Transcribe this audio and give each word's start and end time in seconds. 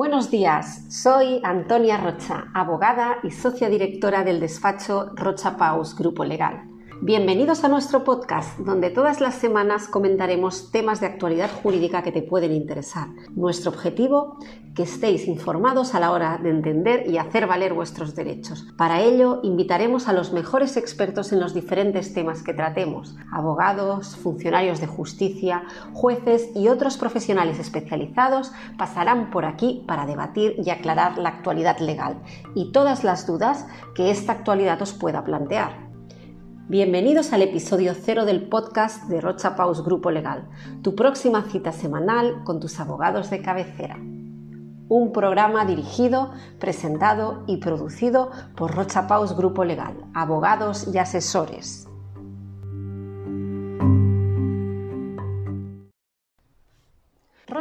Buenos 0.00 0.30
días, 0.30 0.86
soy 0.88 1.42
Antonia 1.44 1.98
Rocha, 1.98 2.46
abogada 2.54 3.18
y 3.22 3.30
socia 3.30 3.68
directora 3.68 4.24
del 4.24 4.40
despacho 4.40 5.10
Rocha 5.14 5.58
Paus 5.58 5.94
Grupo 5.94 6.24
Legal. 6.24 6.69
Bienvenidos 7.02 7.64
a 7.64 7.68
nuestro 7.68 8.04
podcast, 8.04 8.58
donde 8.58 8.90
todas 8.90 9.22
las 9.22 9.34
semanas 9.36 9.88
comentaremos 9.88 10.70
temas 10.70 11.00
de 11.00 11.06
actualidad 11.06 11.50
jurídica 11.62 12.02
que 12.02 12.12
te 12.12 12.20
pueden 12.20 12.52
interesar. 12.52 13.08
Nuestro 13.34 13.70
objetivo, 13.70 14.36
que 14.74 14.82
estéis 14.82 15.26
informados 15.26 15.94
a 15.94 16.00
la 16.00 16.10
hora 16.10 16.36
de 16.36 16.50
entender 16.50 17.08
y 17.08 17.16
hacer 17.16 17.46
valer 17.46 17.72
vuestros 17.72 18.14
derechos. 18.14 18.66
Para 18.76 19.00
ello, 19.00 19.40
invitaremos 19.42 20.08
a 20.08 20.12
los 20.12 20.34
mejores 20.34 20.76
expertos 20.76 21.32
en 21.32 21.40
los 21.40 21.54
diferentes 21.54 22.12
temas 22.12 22.42
que 22.42 22.52
tratemos, 22.52 23.16
abogados, 23.32 24.16
funcionarios 24.16 24.78
de 24.78 24.86
justicia, 24.86 25.64
jueces 25.94 26.50
y 26.54 26.68
otros 26.68 26.98
profesionales 26.98 27.58
especializados 27.58 28.52
pasarán 28.76 29.30
por 29.30 29.46
aquí 29.46 29.84
para 29.88 30.04
debatir 30.04 30.56
y 30.62 30.68
aclarar 30.68 31.16
la 31.16 31.30
actualidad 31.30 31.78
legal 31.78 32.20
y 32.54 32.72
todas 32.72 33.04
las 33.04 33.26
dudas 33.26 33.66
que 33.94 34.10
esta 34.10 34.32
actualidad 34.32 34.82
os 34.82 34.92
pueda 34.92 35.24
plantear. 35.24 35.89
Bienvenidos 36.70 37.32
al 37.32 37.42
episodio 37.42 37.96
cero 38.00 38.24
del 38.24 38.48
podcast 38.48 39.08
de 39.08 39.20
Rocha 39.20 39.56
Paus 39.56 39.82
Grupo 39.84 40.12
Legal, 40.12 40.48
tu 40.82 40.94
próxima 40.94 41.42
cita 41.50 41.72
semanal 41.72 42.44
con 42.44 42.60
tus 42.60 42.78
abogados 42.78 43.28
de 43.28 43.42
cabecera. 43.42 43.96
Un 44.88 45.10
programa 45.12 45.64
dirigido, 45.64 46.30
presentado 46.60 47.42
y 47.48 47.56
producido 47.56 48.30
por 48.54 48.72
Rocha 48.72 49.08
Paus 49.08 49.36
Grupo 49.36 49.64
Legal, 49.64 49.96
abogados 50.14 50.86
y 50.94 50.98
asesores. 50.98 51.89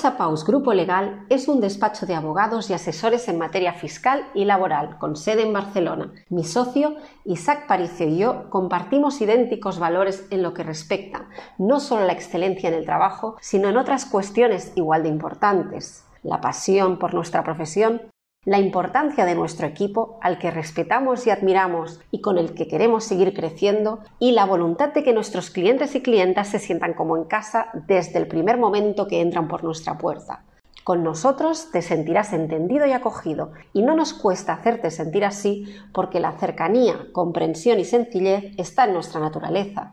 Rocha 0.00 0.16
Paus 0.16 0.46
Grupo 0.46 0.72
Legal 0.72 1.26
es 1.28 1.46
un 1.46 1.60
despacho 1.60 2.06
de 2.06 2.14
abogados 2.14 2.70
y 2.70 2.72
asesores 2.72 3.28
en 3.28 3.36
materia 3.36 3.74
fiscal 3.74 4.24
y 4.32 4.46
laboral 4.46 4.96
con 4.96 5.14
sede 5.14 5.42
en 5.42 5.52
Barcelona. 5.52 6.10
Mi 6.30 6.42
socio, 6.42 6.96
Isaac 7.26 7.66
Paricio 7.66 8.08
y 8.08 8.16
yo 8.16 8.48
compartimos 8.48 9.20
idénticos 9.20 9.78
valores 9.78 10.26
en 10.30 10.42
lo 10.42 10.54
que 10.54 10.62
respecta 10.62 11.28
no 11.58 11.80
solo 11.80 12.04
a 12.04 12.06
la 12.06 12.14
excelencia 12.14 12.70
en 12.70 12.76
el 12.76 12.86
trabajo, 12.86 13.36
sino 13.42 13.68
en 13.68 13.76
otras 13.76 14.06
cuestiones 14.06 14.72
igual 14.74 15.02
de 15.02 15.10
importantes. 15.10 16.06
La 16.22 16.40
pasión 16.40 16.98
por 16.98 17.12
nuestra 17.12 17.44
profesión, 17.44 18.00
la 18.46 18.58
importancia 18.58 19.26
de 19.26 19.34
nuestro 19.34 19.66
equipo 19.66 20.18
al 20.22 20.38
que 20.38 20.50
respetamos 20.50 21.26
y 21.26 21.30
admiramos 21.30 22.00
y 22.10 22.22
con 22.22 22.38
el 22.38 22.54
que 22.54 22.68
queremos 22.68 23.04
seguir 23.04 23.34
creciendo 23.34 24.00
y 24.18 24.32
la 24.32 24.46
voluntad 24.46 24.94
de 24.94 25.02
que 25.02 25.12
nuestros 25.12 25.50
clientes 25.50 25.94
y 25.94 26.00
clientas 26.00 26.48
se 26.48 26.58
sientan 26.58 26.94
como 26.94 27.18
en 27.18 27.24
casa 27.24 27.66
desde 27.86 28.18
el 28.18 28.28
primer 28.28 28.56
momento 28.56 29.06
que 29.08 29.20
entran 29.20 29.46
por 29.46 29.62
nuestra 29.62 29.98
puerta. 29.98 30.44
Con 30.84 31.04
nosotros 31.04 31.70
te 31.70 31.82
sentirás 31.82 32.32
entendido 32.32 32.86
y 32.86 32.92
acogido 32.92 33.52
y 33.74 33.82
no 33.82 33.94
nos 33.94 34.14
cuesta 34.14 34.54
hacerte 34.54 34.90
sentir 34.90 35.26
así 35.26 35.76
porque 35.92 36.18
la 36.18 36.32
cercanía, 36.32 37.08
comprensión 37.12 37.78
y 37.78 37.84
sencillez 37.84 38.54
está 38.56 38.86
en 38.86 38.94
nuestra 38.94 39.20
naturaleza. 39.20 39.92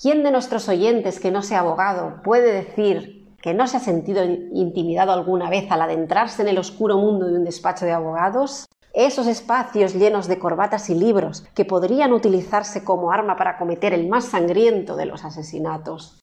¿Quién 0.00 0.22
de 0.22 0.30
nuestros 0.30 0.68
oyentes 0.68 1.18
que 1.18 1.30
no 1.30 1.40
sea 1.40 1.60
abogado 1.60 2.20
puede 2.22 2.52
decir 2.52 3.23
que 3.44 3.52
no 3.52 3.66
se 3.66 3.76
ha 3.76 3.80
sentido 3.80 4.24
intimidado 4.24 5.12
alguna 5.12 5.50
vez 5.50 5.70
al 5.70 5.82
adentrarse 5.82 6.40
en 6.40 6.48
el 6.48 6.56
oscuro 6.56 6.96
mundo 6.96 7.26
de 7.26 7.34
un 7.34 7.44
despacho 7.44 7.84
de 7.84 7.92
abogados? 7.92 8.64
Esos 8.94 9.26
espacios 9.26 9.92
llenos 9.92 10.28
de 10.28 10.38
corbatas 10.38 10.88
y 10.88 10.94
libros 10.94 11.42
que 11.54 11.66
podrían 11.66 12.14
utilizarse 12.14 12.84
como 12.84 13.12
arma 13.12 13.36
para 13.36 13.58
cometer 13.58 13.92
el 13.92 14.08
más 14.08 14.24
sangriento 14.24 14.96
de 14.96 15.04
los 15.04 15.26
asesinatos. 15.26 16.22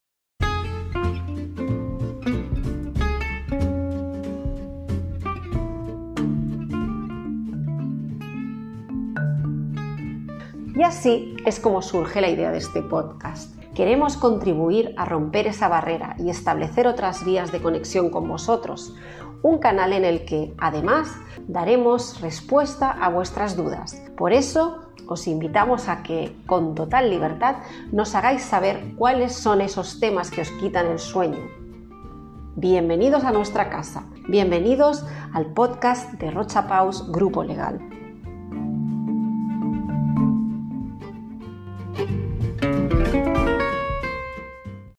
Y 10.75 10.81
así 10.81 11.37
es 11.45 11.59
como 11.59 11.83
surge 11.83 12.19
la 12.19 12.31
idea 12.31 12.49
de 12.49 12.57
este 12.57 12.81
podcast. 12.81 13.60
Queremos 13.75 14.17
contribuir 14.17 14.93
a 14.97 15.05
romper 15.05 15.47
esa 15.47 15.69
barrera 15.69 16.15
y 16.19 16.29
establecer 16.29 16.87
otras 16.87 17.23
vías 17.23 17.53
de 17.53 17.61
conexión 17.61 18.09
con 18.09 18.27
vosotros, 18.27 18.93
un 19.43 19.59
canal 19.59 19.93
en 19.93 20.03
el 20.03 20.25
que, 20.25 20.53
además, 20.57 21.15
daremos 21.47 22.19
respuesta 22.19 22.91
a 22.91 23.07
vuestras 23.07 23.55
dudas. 23.55 23.95
Por 24.17 24.33
eso, 24.33 24.81
os 25.07 25.25
invitamos 25.25 25.87
a 25.87 26.03
que, 26.03 26.35
con 26.47 26.75
total 26.75 27.09
libertad, 27.09 27.57
nos 27.93 28.13
hagáis 28.13 28.43
saber 28.43 28.93
cuáles 28.97 29.33
son 29.33 29.61
esos 29.61 30.01
temas 30.01 30.31
que 30.31 30.41
os 30.41 30.51
quitan 30.51 30.87
el 30.87 30.99
sueño. 30.99 31.39
Bienvenidos 32.57 33.23
a 33.23 33.31
nuestra 33.31 33.69
casa, 33.69 34.03
bienvenidos 34.27 35.05
al 35.33 35.45
podcast 35.53 36.11
de 36.15 36.29
Rocha 36.29 36.67
Paus 36.67 37.09
Grupo 37.09 37.45
Legal. 37.45 37.79